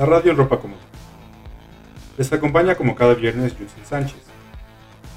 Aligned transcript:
La 0.00 0.06
radio 0.06 0.30
en 0.30 0.38
ropa 0.38 0.58
común. 0.58 0.78
Les 2.16 2.32
acompaña 2.32 2.74
como 2.74 2.94
cada 2.94 3.12
viernes 3.12 3.52
Justin 3.52 3.84
Sánchez. 3.84 4.22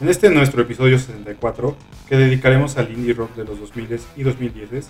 En 0.01 0.09
este 0.09 0.29
nuestro 0.29 0.61
episodio 0.61 0.99
64, 0.99 1.73
que 2.09 2.17
dedicaremos 2.17 2.77
al 2.77 2.91
indie 2.91 3.13
rock 3.13 3.33
de 3.33 3.45
los 3.45 3.61
2000 3.61 4.01
y 4.17 4.23
2010, 4.23 4.89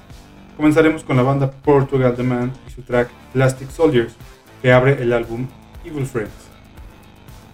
comenzaremos 0.57 1.03
con 1.03 1.15
la 1.15 1.21
banda 1.21 1.51
Portugal 1.51 2.15
The 2.15 2.23
Man 2.23 2.51
y 2.67 2.71
su 2.71 2.81
track 2.81 3.07
Plastic 3.33 3.69
Soldiers, 3.69 4.15
que 4.63 4.71
abre 4.71 4.99
el 4.99 5.13
álbum 5.13 5.45
Evil 5.85 6.07
Friends, 6.07 6.49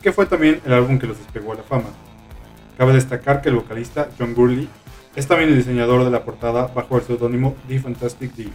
que 0.02 0.14
fue 0.14 0.26
también 0.26 0.62
el 0.66 0.72
álbum 0.72 0.98
que 0.98 1.08
los 1.08 1.18
despegó 1.18 1.52
a 1.52 1.58
la 1.58 1.64
fama. 1.64 1.90
Cabe 2.78 2.94
destacar 2.94 3.42
que 3.42 3.50
el 3.50 3.56
vocalista 3.56 4.08
John 4.18 4.34
Gurley 4.34 4.70
es 5.14 5.28
también 5.28 5.50
el 5.50 5.58
diseñador 5.58 6.06
de 6.06 6.12
la 6.12 6.24
portada 6.24 6.68
bajo 6.68 6.96
el 6.96 7.04
seudónimo 7.04 7.58
The 7.68 7.80
Fantastic 7.80 8.34
D. 8.34 8.48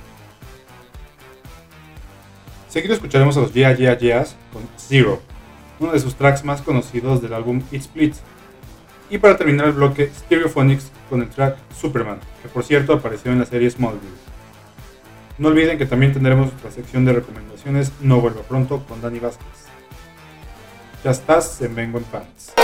Seguido 2.74 2.94
escucharemos 2.94 3.36
a 3.36 3.40
los 3.40 3.54
Yeah 3.54 3.72
Yeah 3.76 3.96
Yeahs 3.96 4.34
con 4.52 4.62
Zero, 4.76 5.22
uno 5.78 5.92
de 5.92 6.00
sus 6.00 6.16
tracks 6.16 6.44
más 6.44 6.60
conocidos 6.60 7.22
del 7.22 7.32
álbum 7.32 7.62
It 7.70 7.82
Splits. 7.82 8.20
Y 9.08 9.18
para 9.18 9.36
terminar 9.36 9.66
el 9.66 9.74
bloque, 9.74 10.10
Stereophonics 10.12 10.90
con 11.08 11.22
el 11.22 11.28
track 11.28 11.56
Superman, 11.80 12.18
que 12.42 12.48
por 12.48 12.64
cierto 12.64 12.94
apareció 12.94 13.30
en 13.30 13.38
la 13.38 13.46
serie 13.46 13.70
Smallville. 13.70 14.18
No 15.38 15.50
olviden 15.50 15.78
que 15.78 15.86
también 15.86 16.12
tendremos 16.12 16.48
nuestra 16.48 16.72
sección 16.72 17.04
de 17.04 17.12
recomendaciones 17.12 17.92
No 18.00 18.20
Vuelva 18.20 18.42
Pronto 18.42 18.84
con 18.88 19.00
Dani 19.00 19.20
Vázquez. 19.20 19.46
Ya 21.04 21.12
estás 21.12 21.62
en 21.62 21.76
Vengo 21.76 21.98
en 21.98 22.04
Pants. 22.06 22.54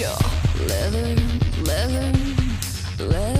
Your 0.00 0.16
leather, 0.66 1.14
leather, 1.62 2.12
leather 2.98 3.39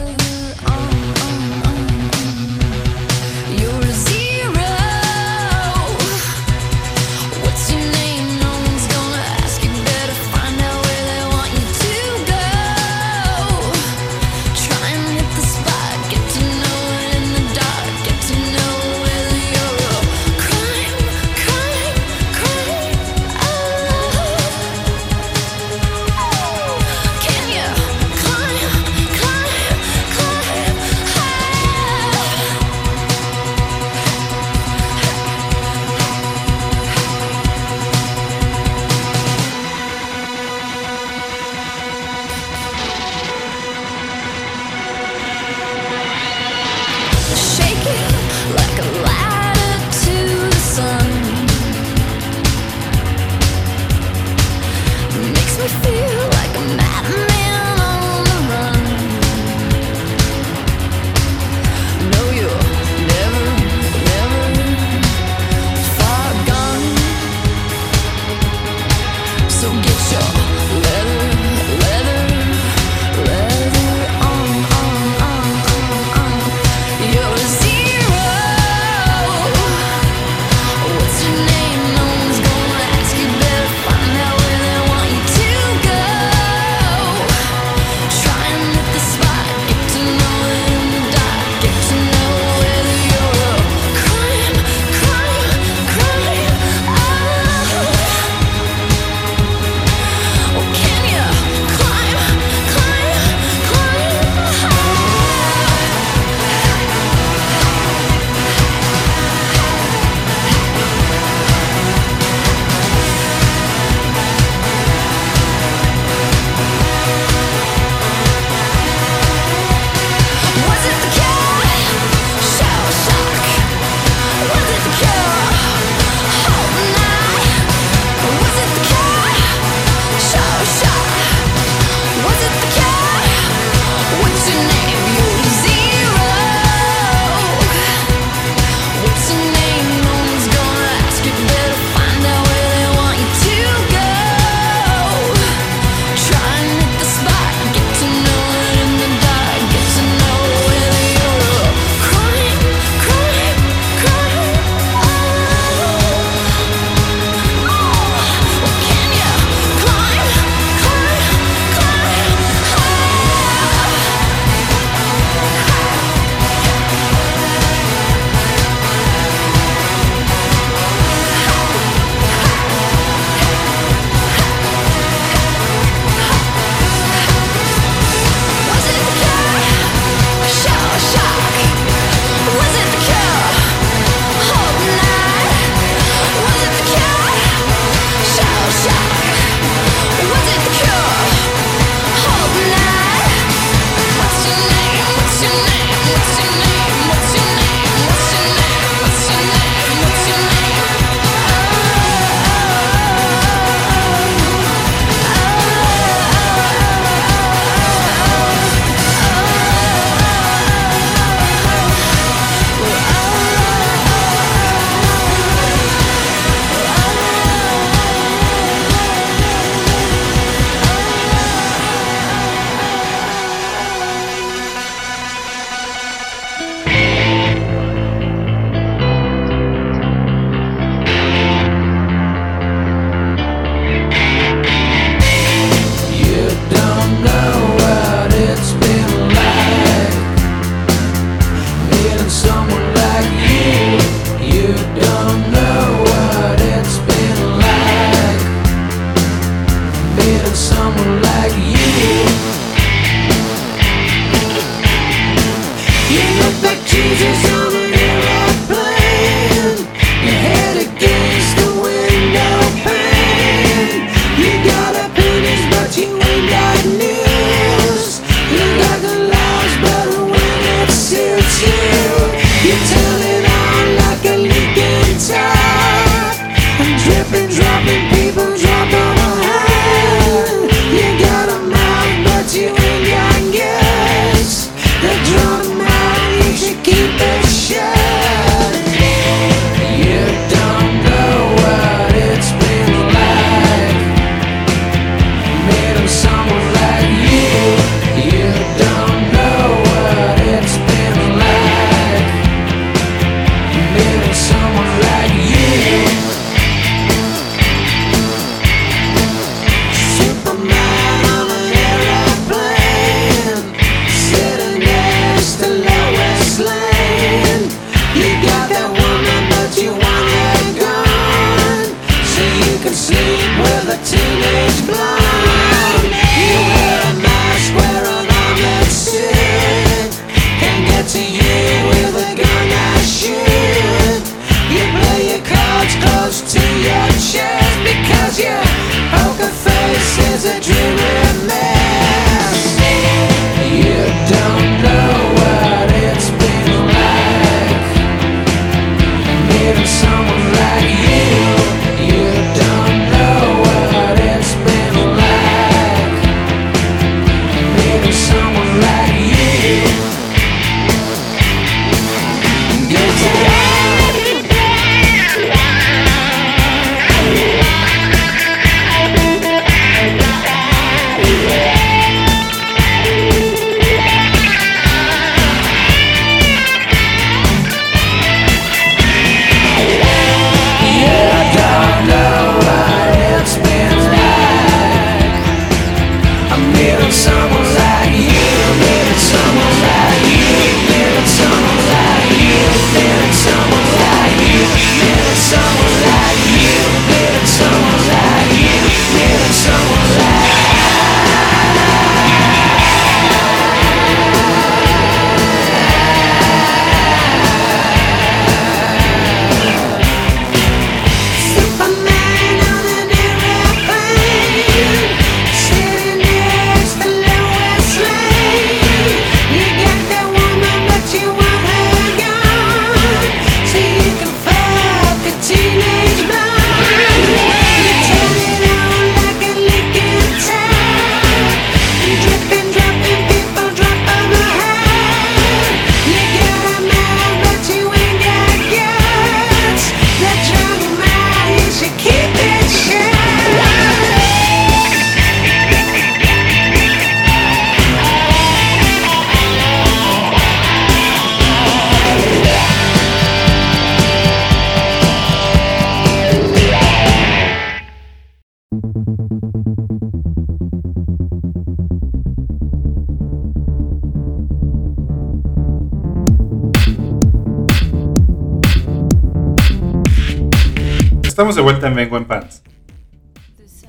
Estamos 471.51 471.67
de 471.67 471.73
vuelta 471.73 471.89
en 471.89 471.97
Vengo 471.97 472.17
en 472.17 472.27
Pants. 472.27 472.63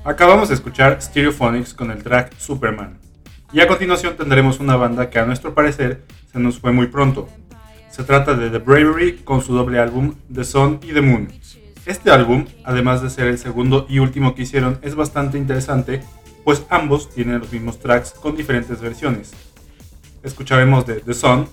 Acabamos 0.04 0.48
de 0.48 0.56
escuchar 0.56 1.00
Stereophonics 1.00 1.74
con 1.74 1.92
el 1.92 2.02
track 2.02 2.36
Superman. 2.36 2.98
Y 3.52 3.60
a 3.60 3.68
continuación 3.68 4.16
tendremos 4.16 4.58
una 4.58 4.74
banda 4.74 5.08
que 5.10 5.20
a 5.20 5.26
nuestro 5.26 5.54
parecer 5.54 6.02
se 6.32 6.40
nos 6.40 6.58
fue 6.58 6.72
muy 6.72 6.88
pronto. 6.88 7.28
Se 7.88 8.02
trata 8.02 8.34
de 8.34 8.50
The 8.50 8.58
Bravery 8.58 9.18
con 9.18 9.42
su 9.42 9.54
doble 9.54 9.78
álbum 9.78 10.16
The 10.34 10.42
Sun 10.42 10.80
y 10.82 10.92
The 10.92 11.02
Moon. 11.02 11.28
Este 11.86 12.10
álbum, 12.10 12.46
además 12.64 13.00
de 13.00 13.10
ser 13.10 13.28
el 13.28 13.38
segundo 13.38 13.86
y 13.88 14.00
último 14.00 14.34
que 14.34 14.42
hicieron, 14.42 14.80
es 14.82 14.96
bastante 14.96 15.38
interesante, 15.38 16.02
pues 16.42 16.64
ambos 16.68 17.10
tienen 17.10 17.38
los 17.38 17.52
mismos 17.52 17.78
tracks 17.78 18.10
con 18.10 18.34
diferentes 18.34 18.80
versiones. 18.80 19.30
Escucharemos 20.24 20.84
de 20.84 20.94
The 20.94 21.14
Sun, 21.14 21.46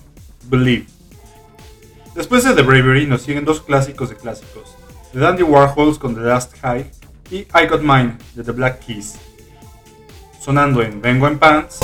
Believe. 0.48 0.86
Después 2.16 2.42
de 2.42 2.52
The 2.52 2.62
Bravery 2.62 3.06
nos 3.06 3.22
siguen 3.22 3.44
dos 3.44 3.60
clásicos 3.60 4.08
de 4.10 4.16
clásicos, 4.16 4.69
The 5.12 5.18
Dandy 5.18 5.42
Warhols 5.42 5.98
con 5.98 6.14
The 6.14 6.20
Last 6.20 6.54
High 6.62 6.88
y 7.32 7.38
I 7.38 7.66
Got 7.68 7.82
Mine 7.82 8.16
de 8.34 8.44
The 8.44 8.52
Black 8.52 8.78
Keys. 8.86 9.18
Sonando 10.40 10.82
en 10.82 11.02
Vengo 11.02 11.26
en 11.26 11.38
Pants. 11.38 11.80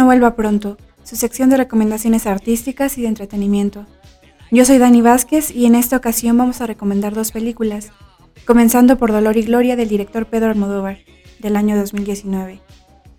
No 0.00 0.06
Vuelva 0.06 0.34
Pronto, 0.34 0.78
su 1.04 1.14
sección 1.14 1.50
de 1.50 1.58
recomendaciones 1.58 2.26
artísticas 2.26 2.96
y 2.96 3.02
de 3.02 3.08
entretenimiento. 3.08 3.84
Yo 4.50 4.64
soy 4.64 4.78
Dani 4.78 5.02
Vázquez 5.02 5.54
y 5.54 5.66
en 5.66 5.74
esta 5.74 5.98
ocasión 5.98 6.38
vamos 6.38 6.62
a 6.62 6.66
recomendar 6.66 7.12
dos 7.12 7.32
películas, 7.32 7.92
comenzando 8.46 8.96
por 8.96 9.12
Dolor 9.12 9.36
y 9.36 9.42
Gloria 9.42 9.76
del 9.76 9.90
director 9.90 10.24
Pedro 10.24 10.52
Almodóvar, 10.52 11.00
del 11.38 11.54
año 11.54 11.76
2019. 11.76 12.62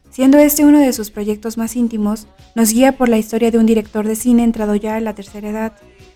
Siendo 0.10 0.40
este 0.40 0.66
uno 0.66 0.80
de 0.80 0.92
sus 0.92 1.12
proyectos 1.12 1.56
más 1.56 1.76
íntimos, 1.76 2.26
nos 2.56 2.74
guía 2.74 2.98
por 2.98 3.10
la 3.10 3.20
historia 3.20 3.52
de 3.52 3.60
un 3.60 3.68
director 3.68 4.08
de 4.08 4.16
cine 4.16 4.44
entrado 4.44 4.74
ya 4.74 4.96
a 4.96 5.02
la 5.02 5.14
tercera 5.14 5.50
edad, 5.50 5.74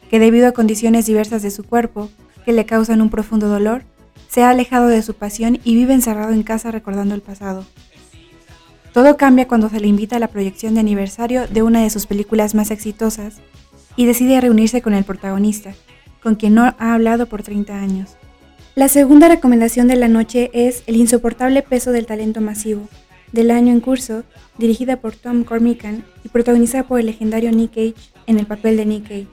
que 0.10 0.18
debido 0.18 0.48
a 0.48 0.54
condiciones 0.54 1.06
diversas 1.06 1.44
de 1.44 1.52
su 1.52 1.64
cuerpo, 1.64 2.10
que 2.44 2.54
le 2.54 2.66
causan 2.66 3.02
un 3.02 3.12
profundo 3.12 3.50
dolor, 3.50 3.84
se 4.30 4.42
ha 4.42 4.50
alejado 4.50 4.88
de 4.88 5.04
su 5.04 5.14
pasión 5.14 5.60
y 5.64 5.76
vive 5.76 5.94
encerrado 5.94 6.34
en 6.34 6.42
casa 6.42 6.72
recordando 6.72 7.14
el 7.14 7.22
pasado. 7.22 7.68
Todo 8.96 9.18
cambia 9.18 9.46
cuando 9.46 9.68
se 9.68 9.82
le 9.82 9.88
invita 9.88 10.16
a 10.16 10.20
la 10.20 10.30
proyección 10.30 10.74
de 10.74 10.80
aniversario 10.80 11.48
de 11.48 11.62
una 11.64 11.84
de 11.84 11.90
sus 11.90 12.06
películas 12.06 12.56
más 12.56 12.72
exitosas 12.72 13.42
y 13.98 14.06
decide 14.06 14.40
reunirse 14.40 14.82
con 14.82 14.94
el 14.94 15.04
protagonista, 15.04 15.74
con 16.24 16.36
quien 16.36 16.54
no 16.54 16.64
ha 16.64 16.94
hablado 16.94 17.26
por 17.26 17.44
30 17.44 17.78
años. 17.78 18.16
La 18.74 18.88
segunda 18.88 19.28
recomendación 19.28 19.90
de 19.90 19.98
la 19.98 20.08
noche 20.08 20.50
es 20.54 20.82
El 20.88 20.96
insoportable 20.96 21.62
peso 21.62 21.92
del 21.92 22.06
talento 22.06 22.40
masivo, 22.40 22.88
del 23.34 23.52
año 23.52 23.74
en 23.74 23.82
curso, 23.82 24.24
dirigida 24.58 24.96
por 24.96 25.14
Tom 25.14 25.44
Cormican 25.44 26.06
y 26.24 26.30
protagonizada 26.30 26.88
por 26.88 27.02
el 27.02 27.08
legendario 27.08 27.52
Nick 27.52 27.72
Cage 27.72 27.96
en 28.28 28.40
el 28.40 28.46
papel 28.46 28.78
de 28.78 28.86
Nick 28.86 29.10
Cage. 29.10 29.28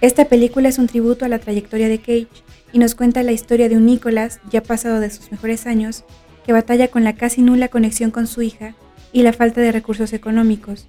Esta 0.00 0.24
película 0.24 0.68
es 0.68 0.78
un 0.78 0.88
tributo 0.88 1.24
a 1.24 1.28
la 1.28 1.38
trayectoria 1.38 1.86
de 1.88 2.00
Cage 2.00 2.26
y 2.72 2.80
nos 2.80 2.96
cuenta 2.96 3.22
la 3.22 3.30
historia 3.30 3.68
de 3.68 3.76
un 3.76 3.86
Nicholas 3.86 4.40
ya 4.50 4.64
pasado 4.64 4.98
de 4.98 5.10
sus 5.10 5.30
mejores 5.30 5.68
años 5.68 6.02
que 6.44 6.52
batalla 6.52 6.88
con 6.88 7.04
la 7.04 7.14
casi 7.14 7.42
nula 7.42 7.68
conexión 7.68 8.10
con 8.10 8.26
su 8.26 8.42
hija 8.42 8.74
y 9.12 9.22
la 9.22 9.32
falta 9.32 9.60
de 9.60 9.72
recursos 9.72 10.12
económicos, 10.12 10.88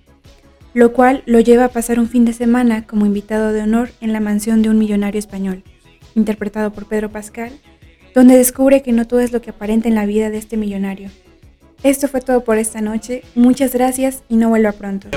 lo 0.73 0.93
cual 0.93 1.23
lo 1.25 1.39
lleva 1.39 1.65
a 1.65 1.69
pasar 1.69 1.99
un 1.99 2.09
fin 2.09 2.25
de 2.25 2.33
semana 2.33 2.87
como 2.87 3.05
invitado 3.05 3.53
de 3.53 3.61
honor 3.61 3.91
en 4.01 4.13
la 4.13 4.19
mansión 4.19 4.61
de 4.61 4.69
un 4.69 4.77
millonario 4.77 5.19
español, 5.19 5.63
interpretado 6.15 6.71
por 6.71 6.85
Pedro 6.85 7.09
Pascal, 7.09 7.51
donde 8.15 8.37
descubre 8.37 8.81
que 8.81 8.91
no 8.91 9.07
todo 9.07 9.19
es 9.19 9.31
lo 9.31 9.41
que 9.41 9.51
aparenta 9.51 9.87
en 9.87 9.95
la 9.95 10.05
vida 10.05 10.29
de 10.29 10.37
este 10.37 10.57
millonario. 10.57 11.09
Esto 11.83 12.07
fue 12.07 12.21
todo 12.21 12.43
por 12.43 12.57
esta 12.57 12.81
noche, 12.81 13.23
muchas 13.35 13.73
gracias 13.73 14.23
y 14.29 14.37
no 14.37 14.49
vuelva 14.49 14.71
pronto. 14.71 15.09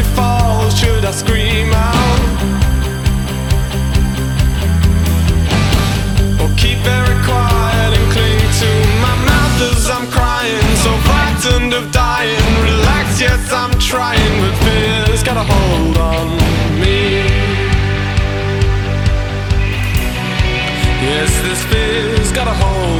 Suddenly 0.00 0.16
fall, 0.16 0.70
should 0.70 1.04
I 1.04 1.10
scream 1.10 1.72
out? 1.72 2.20
Or 6.40 6.48
keep 6.56 6.78
very 6.78 7.16
quiet 7.24 7.98
and 7.98 8.12
cling 8.12 8.40
to 8.60 8.70
my 9.00 9.16
mouth 9.24 9.60
as 9.72 9.90
I'm 9.90 10.06
crying? 10.10 10.76
So 10.76 10.90
frightened 11.08 11.74
of 11.74 11.90
dying, 11.92 12.62
relax, 12.62 13.20
yes, 13.20 13.52
I'm 13.52 13.72
trying, 13.78 14.40
but 14.40 14.54
fear's 14.64 15.22
got 15.22 15.36
a 15.36 15.44
hold 15.44 15.96
on 15.98 16.36
me. 16.80 17.20
Yes, 21.02 21.30
this 21.42 21.62
fear's 21.64 22.32
got 22.32 22.46
a 22.46 22.54
hold 22.54 22.99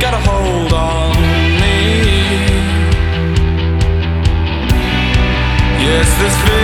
got 0.00 0.14
a 0.14 0.18
hold 0.18 0.72
on 0.72 1.16
me. 1.60 1.76
Yes, 5.84 6.08
this 6.20 6.55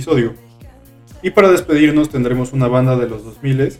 episodio. 0.00 0.32
Y 1.22 1.28
para 1.28 1.50
despedirnos 1.50 2.08
tendremos 2.08 2.54
una 2.54 2.68
banda 2.68 2.96
de 2.96 3.06
los 3.06 3.22
2000, 3.22 3.74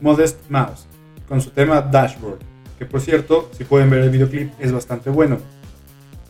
Modest 0.00 0.38
Mouse, 0.48 0.86
con 1.28 1.42
su 1.42 1.50
tema 1.50 1.82
Dashboard, 1.82 2.38
que 2.78 2.86
por 2.86 3.02
cierto, 3.02 3.50
si 3.52 3.64
pueden 3.64 3.90
ver 3.90 4.00
el 4.00 4.08
videoclip, 4.08 4.52
es 4.58 4.72
bastante 4.72 5.10
bueno. 5.10 5.36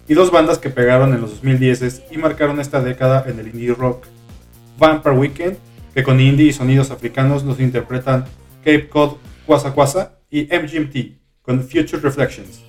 Y 0.08 0.14
dos 0.14 0.32
bandas 0.32 0.58
que 0.58 0.68
pegaron 0.68 1.14
en 1.14 1.20
los 1.20 1.30
2010 1.30 2.06
y 2.10 2.18
marcaron 2.18 2.58
esta 2.58 2.80
década 2.80 3.24
en 3.28 3.38
el 3.38 3.46
indie 3.46 3.72
rock. 3.72 4.06
Vampire 4.80 5.14
Weekend, 5.14 5.58
que 5.94 6.02
con 6.02 6.18
indie 6.18 6.46
y 6.46 6.52
sonidos 6.52 6.90
africanos 6.90 7.44
nos 7.44 7.60
interpretan 7.60 8.24
Cape 8.64 8.88
Cod 8.88 9.18
Quasa 9.46 9.72
Quasa 9.72 10.18
y 10.28 10.46
MGMT 10.46 11.42
con 11.42 11.62
Future 11.62 12.02
Reflections. 12.02 12.62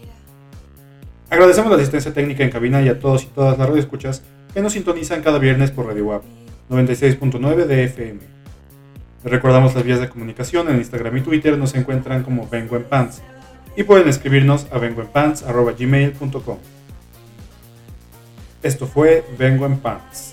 Agradecemos 1.32 1.72
la 1.72 1.78
asistencia 1.78 2.14
técnica 2.14 2.44
en 2.44 2.52
cabina 2.52 2.84
y 2.84 2.90
a 2.90 3.00
todos 3.00 3.24
y 3.24 3.28
todas 3.28 3.58
las 3.58 3.68
radioescuchas 3.68 4.22
que 4.54 4.62
nos 4.62 4.74
sintonizan 4.74 5.24
cada 5.24 5.40
viernes 5.40 5.72
por 5.72 5.88
Radio 5.88 6.06
Web. 6.06 6.41
96.9 6.72 7.66
de 7.66 7.84
FM. 7.84 8.20
Recordamos 9.26 9.76
las 9.76 9.84
vías 9.84 10.00
de 10.00 10.10
comunicación 10.10 10.70
en 10.70 10.78
Instagram 10.78 11.18
y 11.18 11.22
Twitter, 11.22 11.58
nos 11.58 11.76
encuentran 11.76 12.24
como 12.24 12.48
Vengo 12.48 12.78
en 12.78 12.86
Pants 12.86 13.22
y 13.76 13.84
pueden 13.84 14.08
escribirnos 14.08 14.68
a 14.72 14.78
vengoenpants.gmail.com. 14.80 16.58
Esto 18.64 18.88
fue 18.88 19.26
Vengo 19.38 19.66
en 19.66 19.78
Pants. 19.80 20.30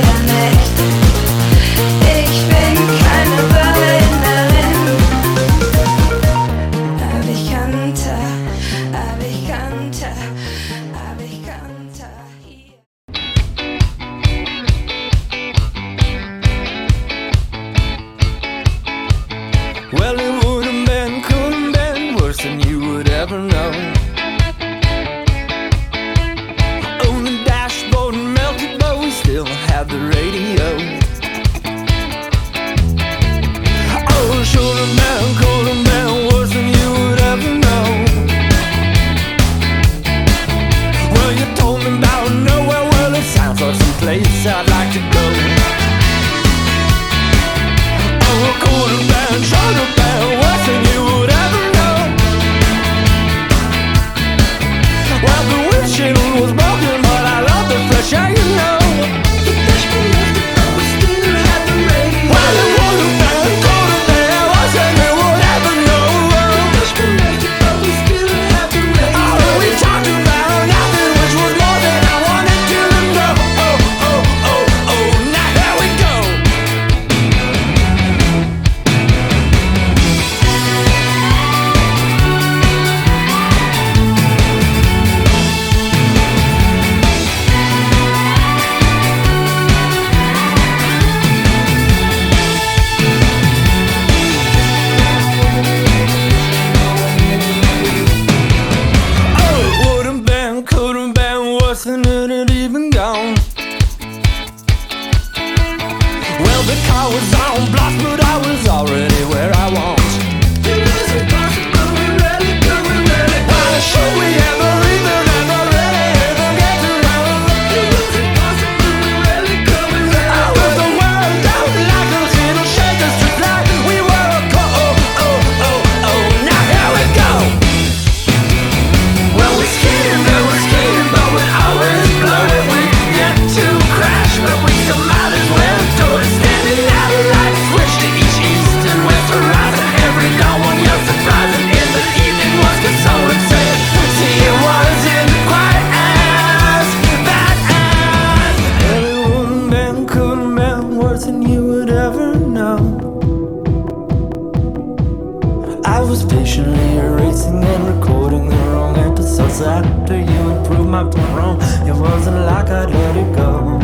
my 160.89 161.09
throne. 161.11 161.61
It 161.86 161.95
wasn't 161.95 162.36
like 162.47 162.70
I'd 162.70 162.91
let 162.91 163.16
it 163.16 163.36
go. 163.36 163.78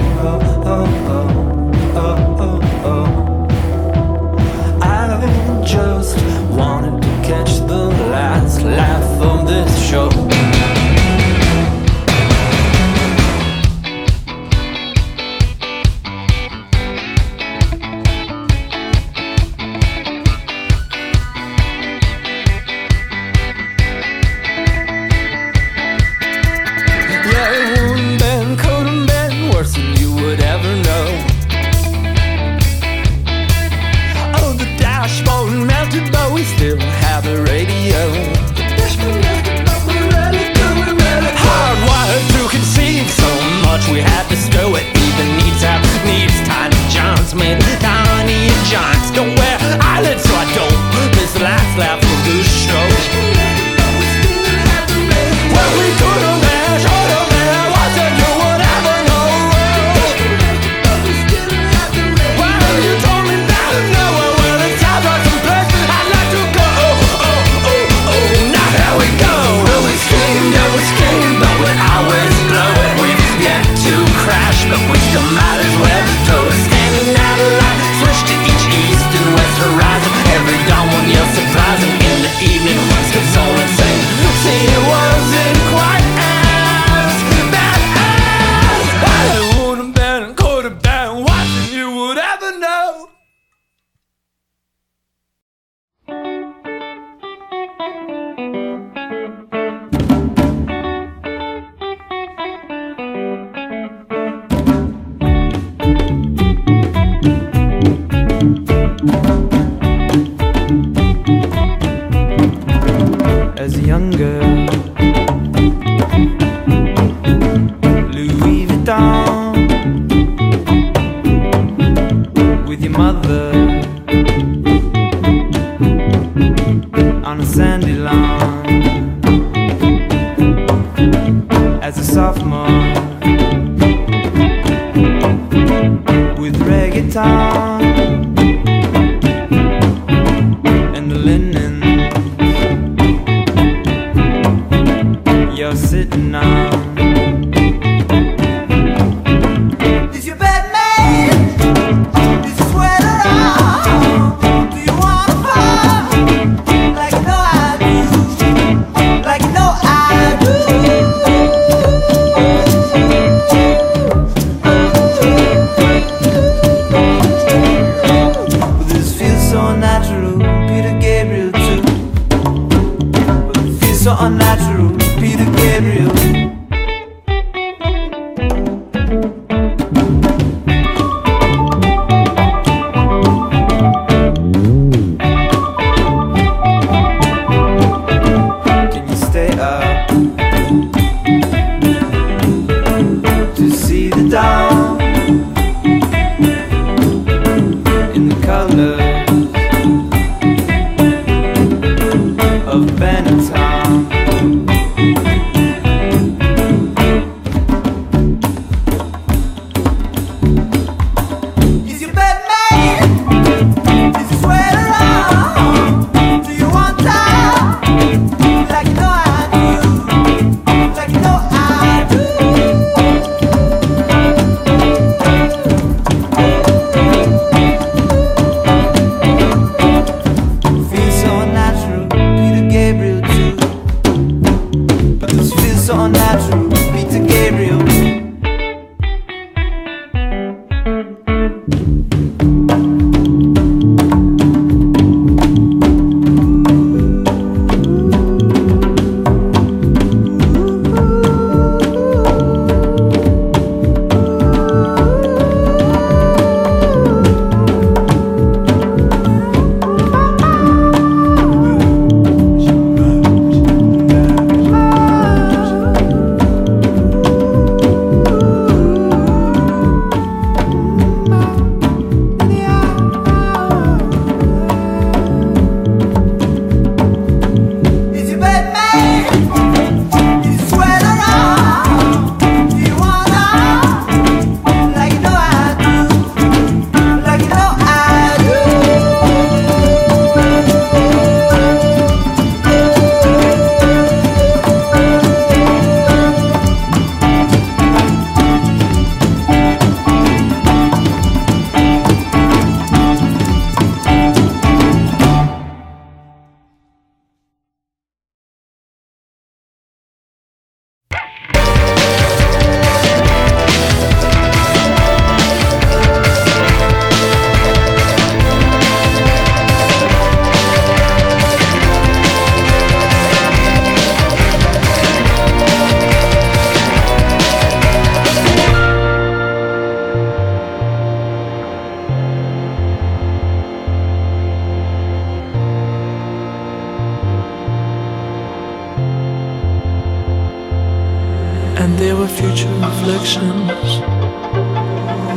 future 342.54 342.74
reflections 342.74 344.00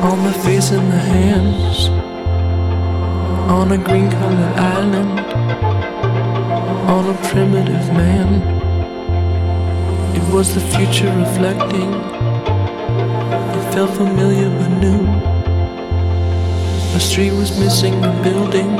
on 0.03 0.19
my 0.19 0.31
face 0.45 0.69
and 0.69 0.87
my 0.87 0.95
hands 0.95 1.89
on 3.49 3.71
a 3.71 3.77
green 3.77 4.11
colored 4.11 4.55
island. 4.55 5.19
On 6.95 7.09
a 7.09 7.17
primitive 7.29 7.91
man. 7.93 8.29
It 10.15 10.31
was 10.31 10.53
the 10.53 10.61
future 10.61 11.11
reflecting. 11.17 11.91
It 13.57 13.73
felt 13.73 13.91
familiar 13.97 14.49
but 14.59 14.69
new. 14.79 15.07
A 16.95 16.99
street 16.99 17.31
was 17.31 17.59
missing 17.59 17.95
a 18.05 18.11
building. 18.21 18.75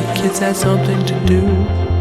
The 0.00 0.12
kids 0.14 0.40
had 0.40 0.56
something 0.56 1.06
to 1.06 1.14
do. 1.24 1.95